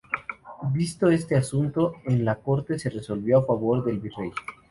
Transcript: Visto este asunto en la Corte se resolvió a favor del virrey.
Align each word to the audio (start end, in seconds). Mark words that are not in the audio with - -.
Visto 0.73 1.11
este 1.11 1.35
asunto 1.37 1.97
en 2.05 2.25
la 2.25 2.37
Corte 2.37 2.79
se 2.79 2.89
resolvió 2.89 3.37
a 3.37 3.45
favor 3.45 3.83
del 3.85 3.99
virrey. 3.99 4.31